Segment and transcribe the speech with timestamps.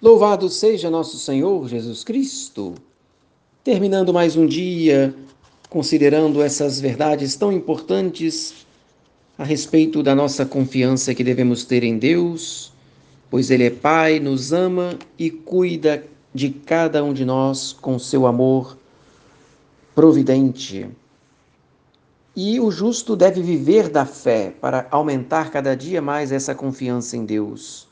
[0.00, 2.74] Louvado seja nosso Senhor Jesus Cristo.
[3.64, 5.14] Terminando mais um dia,
[5.70, 8.66] considerando essas verdades tão importantes
[9.38, 12.70] a respeito da nossa confiança que devemos ter em Deus,
[13.30, 16.04] pois Ele é Pai, nos ama e cuida
[16.34, 18.76] de cada um de nós com seu amor
[19.94, 20.86] providente.
[22.36, 27.24] E o justo deve viver da fé para aumentar cada dia mais essa confiança em
[27.24, 27.88] Deus.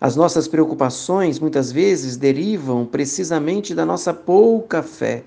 [0.00, 5.24] As nossas preocupações muitas vezes derivam precisamente da nossa pouca fé,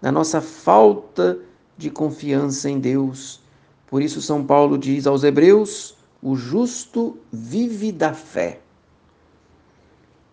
[0.00, 1.38] da nossa falta
[1.76, 3.40] de confiança em Deus.
[3.86, 8.60] Por isso, São Paulo diz aos Hebreus: o justo vive da fé.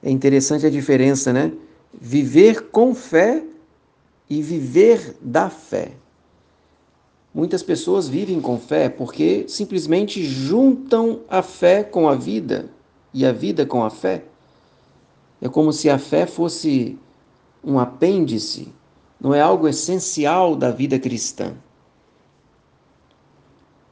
[0.03, 1.53] É interessante a diferença, né?
[1.93, 3.41] Viver com fé
[4.29, 5.91] e viver da fé.
[7.33, 12.69] Muitas pessoas vivem com fé porque simplesmente juntam a fé com a vida
[13.13, 14.25] e a vida com a fé.
[15.41, 16.97] É como se a fé fosse
[17.63, 18.73] um apêndice,
[19.19, 21.53] não é algo essencial da vida cristã.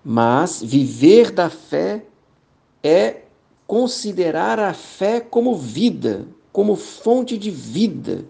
[0.04, 2.06] Mas viver da fé
[2.84, 3.24] é
[3.66, 8.26] considerar a fé como vida, como fonte de vida,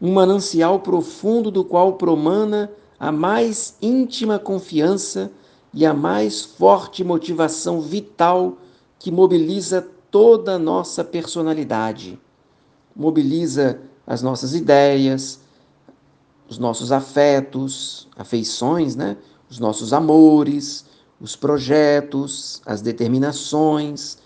[0.00, 5.32] um manancial profundo do qual promana a mais íntima confiança
[5.72, 8.58] e a mais forte motivação vital
[8.98, 12.20] que mobiliza toda a nossa personalidade.
[12.94, 15.40] Mobiliza as nossas ideias,
[16.48, 19.16] os nossos afetos, afeições, né?
[19.50, 20.86] os nossos amores,
[21.20, 24.18] os projetos, as determinações,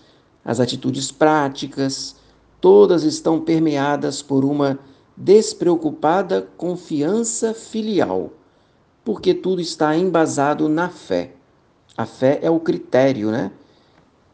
[0.45, 2.15] as atitudes práticas,
[2.61, 4.77] todas estão permeadas por uma
[5.17, 8.29] despreocupada confiança filial,
[9.03, 11.33] porque tudo está embasado na fé.
[11.97, 13.51] A fé é o critério, né?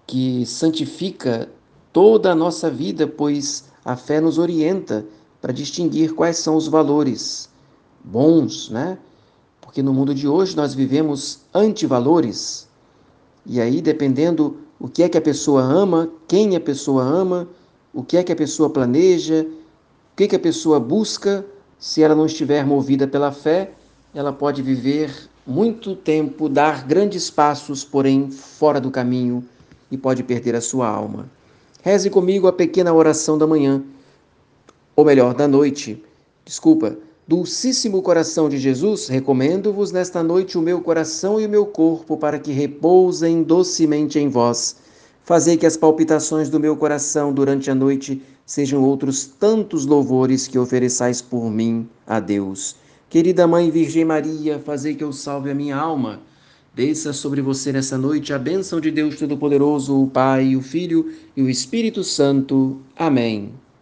[0.08, 1.50] Que santifica
[1.92, 5.06] toda a nossa vida, pois a fé nos orienta
[5.42, 7.50] para distinguir quais são os valores
[8.04, 8.98] bons, né?
[9.62, 12.68] Porque no mundo de hoje nós vivemos antivalores.
[13.46, 17.48] E aí, dependendo o que é que a pessoa ama, quem a pessoa ama,
[17.94, 19.48] o que é que a pessoa planeja,
[20.14, 21.46] o que, é que a pessoa busca,
[21.80, 23.72] se ela não estiver movida pela fé,
[24.14, 29.46] ela pode viver muito tempo, dar grandes passos, porém fora do caminho
[29.92, 31.30] e pode perder a sua alma.
[31.82, 33.84] Reze comigo a pequena oração da manhã,
[34.96, 36.04] ou melhor, da noite.
[36.44, 36.98] Desculpa.
[37.28, 42.38] Dulcíssimo coração de Jesus, recomendo-vos nesta noite o meu coração e o meu corpo para
[42.38, 44.76] que repousem docemente em vós.
[45.24, 50.60] Fazei que as palpitações do meu coração durante a noite sejam outros tantos louvores que
[50.60, 52.76] ofereçais por mim a Deus.
[53.10, 56.22] Querida Mãe Virgem Maria, fazei que eu salve a minha alma
[56.76, 61.42] Desça sobre você nessa noite a bênção de Deus Todo-Poderoso, o Pai, o Filho e
[61.42, 62.82] o Espírito Santo.
[62.98, 63.54] Amém.